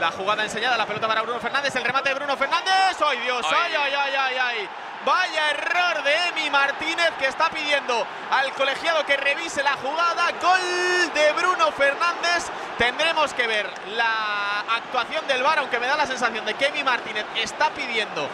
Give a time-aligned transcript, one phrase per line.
[0.00, 2.96] La jugada enseñada, la pelota para Bruno Fernández, el remate de Bruno Fernández.
[3.04, 3.46] ¡Ay Dios!
[3.48, 4.68] ¡Ay, ay, ay, ay, ay!
[5.06, 10.32] Vaya error de Emi Martínez que está pidiendo al colegiado que revise la jugada.
[10.42, 12.46] Gol de Bruno Fernández.
[12.76, 16.84] Tendremos que ver la actuación del VAR, aunque me da la sensación de que Emi
[16.84, 18.28] Martínez está pidiendo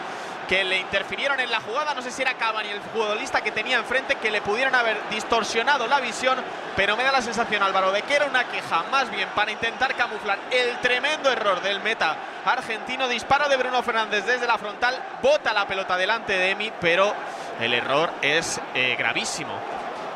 [0.53, 1.95] que le interfirieron en la jugada.
[1.95, 5.87] No sé si era Cavani el futbolista que tenía enfrente, que le pudieron haber distorsionado
[5.87, 6.37] la visión,
[6.77, 9.95] pero me da la sensación, Álvaro, de que era una queja más bien para intentar
[9.95, 13.09] camuflar el tremendo error del meta argentino.
[13.09, 17.15] Disparo de Bruno Fernández desde la frontal, bota la pelota delante de Emi, pero
[17.59, 19.59] el error es eh, gravísimo.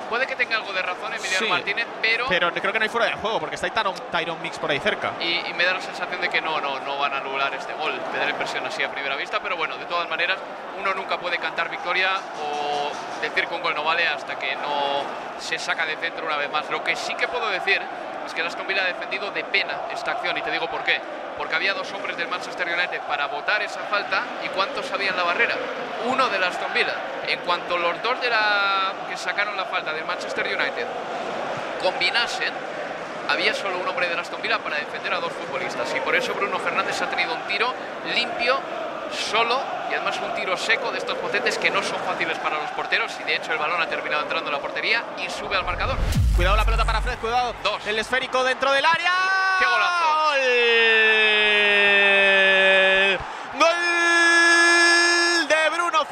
[0.09, 2.89] Puede que tenga algo de razón Emiliano Sí, Martínez, pero, Pero creo que no hay
[2.89, 5.13] fuera de juego, porque está ahí Tyron, Tyron Mix por ahí cerca.
[5.21, 7.73] y, y me da la sensación de que no, no, no van a anular este
[7.75, 7.93] gol.
[8.13, 10.39] Me da la impresión así a primera vista, pero bueno, de todas maneras,
[10.81, 12.91] uno nunca puede cantar victoria o
[13.21, 15.03] decir que un gol no vale hasta que no
[15.41, 16.69] se saca de centro una vez más.
[16.71, 17.81] Lo que sí que puedo decir
[18.25, 21.01] es que Aston Villa ha defendido de pena esta acción y te digo por qué.
[21.37, 25.23] Porque había dos hombres del Manchester United para votar esa falta y ¿cuántos sabían la
[25.23, 25.55] barrera?
[26.07, 26.95] Uno del Aston Villa.
[27.29, 28.76] En cuanto los dos de la
[29.17, 30.87] que sacaron la falta del Manchester United
[31.83, 32.53] combinasen,
[33.29, 36.35] había solo un hombre de Aston Villa para defender a dos futbolistas y por eso
[36.35, 37.73] Bruno Fernández ha tenido un tiro
[38.15, 38.61] limpio,
[39.13, 39.59] solo
[39.91, 43.13] y además un tiro seco de estos potentes que no son fáciles para los porteros
[43.21, 45.97] y de hecho el balón ha terminado entrando en la portería y sube al marcador.
[46.35, 47.55] Cuidado la pelota para Fred, cuidado.
[47.63, 47.87] Dos.
[47.87, 49.13] El esférico dentro del área.
[49.59, 50.05] ¡Qué golazo!
[53.55, 53.61] ¡Gol!
[53.61, 56.05] ¡Gol de Bruno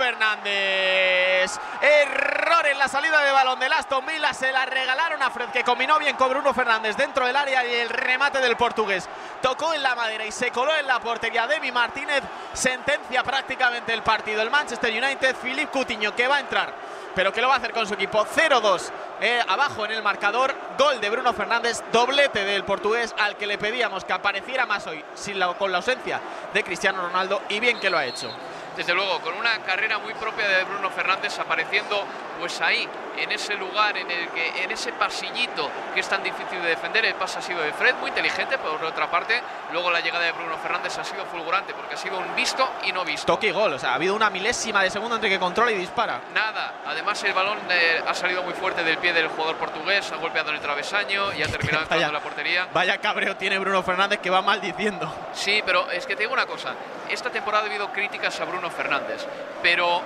[1.80, 4.32] Error en la salida de balón del Aston Villa.
[4.32, 7.74] Se la regalaron a Fred, que combinó bien con Bruno Fernández dentro del área y
[7.74, 9.08] el remate del portugués.
[9.42, 11.46] Tocó en la madera y se coló en la portería.
[11.46, 14.40] Demi Martínez sentencia prácticamente el partido.
[14.42, 17.70] El Manchester United, Philippe Coutinho, que va a entrar pero que lo va a hacer
[17.70, 18.90] con su equipo 0-2
[19.20, 20.52] eh, abajo en el marcador.
[20.76, 25.04] Gol de Bruno Fernández, doblete del portugués al que le pedíamos que apareciera más hoy
[25.14, 26.20] sin la- con la ausencia
[26.52, 28.36] de Cristiano Ronaldo y bien que lo ha hecho.
[28.76, 32.04] Desde luego, con una carrera muy propia de Bruno Fernández apareciendo
[32.38, 36.60] pues ahí, en ese lugar, en el que, en ese pasillito que es tan difícil
[36.62, 37.04] de defender.
[37.04, 39.40] El pase ha sido de Fred, muy inteligente, por otra parte.
[39.72, 42.92] Luego la llegada de Bruno Fernández ha sido fulgurante, porque ha sido un visto y
[42.92, 43.26] no visto.
[43.26, 45.76] Toque y gol, o sea, ha habido una milésima de segundo entre que controla y
[45.76, 46.20] dispara.
[46.34, 50.16] Nada, además el balón eh, ha salido muy fuerte del pie del jugador portugués, ha
[50.16, 52.68] golpeado en el travesaño y ha terminado entrando la portería.
[52.72, 55.12] Vaya cabreo tiene Bruno Fernández que va maldiciendo.
[55.32, 56.74] Sí, pero es que te digo una cosa.
[57.08, 59.26] Esta temporada ha habido críticas a Bruno Fernández,
[59.62, 60.02] pero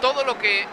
[0.00, 0.66] todo lo que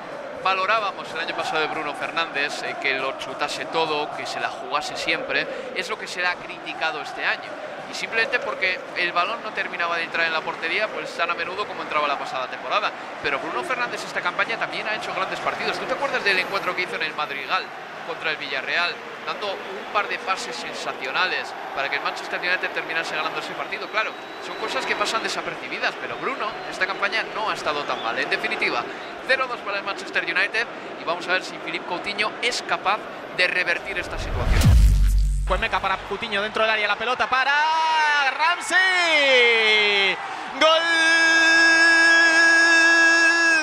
[0.43, 4.49] valorábamos el año pasado de Bruno Fernández, eh, que lo chutase todo, que se la
[4.49, 7.49] jugase siempre, es lo que se le ha criticado este año.
[7.89, 11.33] Y simplemente porque el balón no terminaba de entrar en la portería, pues tan a
[11.33, 12.91] menudo como entraba la pasada temporada.
[13.21, 15.79] Pero Bruno Fernández esta campaña también ha hecho grandes partidos.
[15.79, 17.63] ¿Tú te acuerdas del encuentro que hizo en el Madrigal
[18.07, 18.93] contra el Villarreal,
[19.25, 23.87] dando un par de pases sensacionales para que el Manchester United terminase ganando ese partido?
[23.89, 24.11] Claro,
[24.45, 28.17] son cosas que pasan desapercibidas, pero Bruno esta campaña no ha estado tan mal.
[28.19, 28.83] En definitiva,
[29.27, 30.67] 0-2 para el Manchester United
[31.01, 32.99] y vamos a ver si Philippe Coutinho es capaz
[33.37, 34.61] de revertir esta situación.
[35.47, 37.51] Pues meca para Coutinho dentro del área, la pelota para
[38.31, 40.15] Ramsey.
[40.59, 40.81] Gol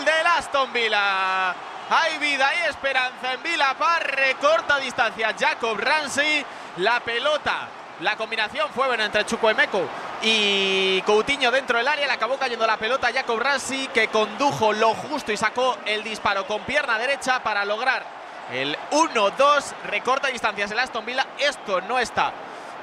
[0.04, 1.69] del Aston Villa.
[1.92, 5.34] Hay vida, hay esperanza en Villa para recorta distancia.
[5.36, 6.46] Jacob Ramsey,
[6.76, 7.68] la pelota.
[7.98, 9.88] La combinación fue buena entre Chukwuemeko
[10.22, 12.06] y Coutinho dentro del área.
[12.06, 16.04] Le acabó cayendo la pelota a Jacob Ramsey que condujo lo justo y sacó el
[16.04, 18.04] disparo con pierna derecha para lograr
[18.52, 21.26] el 1-2 recorta distancias el Aston Villa.
[21.40, 22.32] Esto no está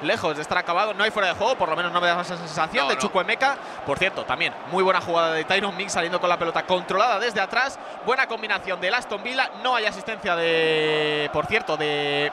[0.02, 0.94] lejos de estar acabado.
[0.94, 2.96] No hay fuera de juego, por lo menos no me da esa sensación No, de
[2.96, 3.56] no.
[3.86, 7.40] Por cierto, también muy buena jugada de Tyron Mix saliendo con la pelota controlada desde
[7.40, 7.78] atrás.
[8.04, 9.50] Buena combinación del Aston Villa.
[9.62, 12.30] No hay asistencia de, por cierto, de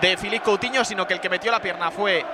[0.00, 2.24] de Philippe Coutinho, sino que el que metió la pierna fue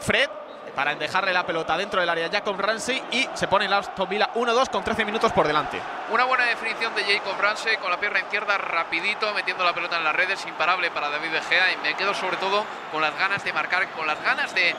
[0.00, 0.28] Fred
[0.74, 4.08] para dejarle la pelota dentro del área a Jacob Ramsey y se pone el Aston
[4.08, 5.80] Villa 1-2 con 13 minutos por delante.
[6.10, 10.04] Una buena definición de Jacob Ramsey con la pierna izquierda rapidito, metiendo la pelota en
[10.04, 11.40] las redes, imparable para David De
[11.72, 14.74] y me quedo sobre todo con las ganas de marcar, con las ganas de eh,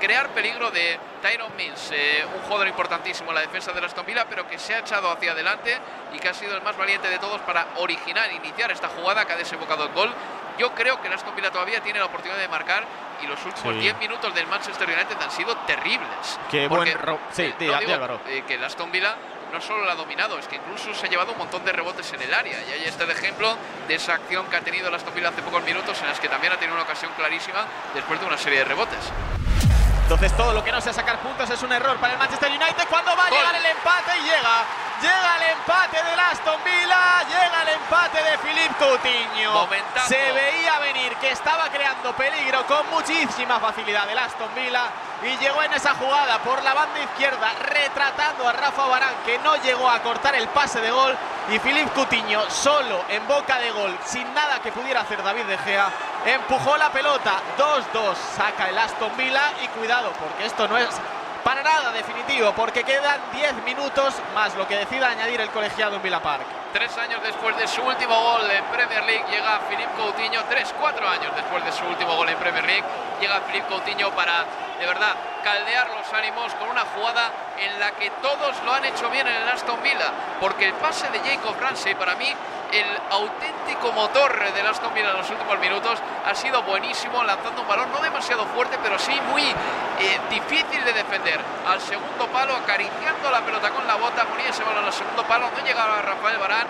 [0.00, 4.06] crear peligro de Tyron Mills, eh, un jugador importantísimo en la defensa de la Aston
[4.06, 5.76] Villa, pero que se ha echado hacia adelante
[6.12, 9.32] y que ha sido el más valiente de todos para originar, iniciar esta jugada que
[9.32, 10.12] ha desembocado el gol.
[10.60, 12.84] Yo creo que el Aston Villa todavía tiene la oportunidad de marcar
[13.22, 16.38] y los últimos 10 minutos del Manchester United han sido terribles.
[16.50, 16.86] Qué buen
[17.32, 17.54] sí,
[18.28, 19.16] eh, que el Aston Villa
[19.50, 22.12] no solo la ha dominado, es que incluso se ha llevado un montón de rebotes
[22.12, 22.60] en el área.
[22.68, 23.56] Y ahí está el ejemplo
[23.88, 26.28] de esa acción que ha tenido el Aston Villa hace pocos minutos, en las que
[26.28, 27.64] también ha tenido una ocasión clarísima
[27.94, 29.10] después de una serie de rebotes.
[30.02, 32.84] Entonces todo lo que no sea sacar puntos es un error para el Manchester United
[32.90, 34.89] cuando va a llegar el empate y llega.
[35.00, 39.68] Llega el empate del Aston Villa, llega el empate de Philippe Coutinho.
[40.06, 44.84] Se veía venir que estaba creando peligro con muchísima facilidad el Aston Villa
[45.22, 49.56] y llegó en esa jugada por la banda izquierda retratando a Rafa Barán que no
[49.56, 51.16] llegó a cortar el pase de gol
[51.50, 55.58] y Philippe Coutinho solo en boca de gol sin nada que pudiera hacer David De
[55.58, 55.90] Gea
[56.24, 60.88] empujó la pelota 2-2 saca el Aston Villa y cuidado porque esto no es
[61.44, 66.02] para nada definitivo, porque quedan 10 minutos más lo que decida añadir el colegiado en
[66.02, 66.44] Villa Park.
[66.72, 71.08] Tres años después de su último gol en Premier League llega Philippe Coutinho, tres, cuatro
[71.08, 72.84] años después de su último gol en Premier League,
[73.20, 74.44] llega Philippe Coutinho para,
[74.78, 79.10] de verdad, caldear los ánimos con una jugada en la que todos lo han hecho
[79.10, 82.32] bien en el Aston Villa, porque el pase de Jacob Ramsey para mí
[82.72, 85.98] el auténtico motor del Aston Villa en los últimos minutos.
[86.24, 89.42] Ha sido buenísimo lanzando un balón no demasiado fuerte, pero sí muy
[90.30, 91.40] difícil de defender.
[91.66, 95.50] Al segundo palo, acariciando la pelota con la bota, ponía ese balón al segundo palo,
[95.50, 96.66] no llegaba Rafael Barán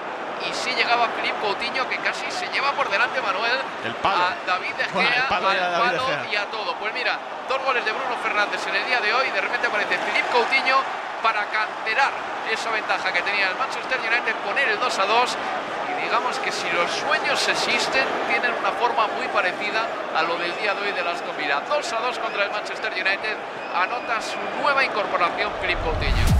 [0.49, 4.25] y sí llegaba Felipe Coutinho que casi se lleva por delante Manuel el palo.
[4.25, 5.53] a David De Gea, al palo
[6.33, 6.75] y a todo.
[6.77, 7.19] Pues mira,
[7.49, 10.77] dos goles de Bruno Fernández en el día de hoy, de repente aparece Felipe Coutinho
[11.23, 12.11] para canterar
[12.51, 15.37] esa ventaja que tenía el Manchester United, poner el 2 a 2
[16.11, 20.75] digamos que si los sueños existen, tienen una forma muy parecida a lo del día
[20.75, 21.63] de hoy de Aston Villa.
[21.69, 23.37] 2 a 2 contra el Manchester United,
[23.73, 26.40] anota su nueva incorporación, Philippe Coutinho.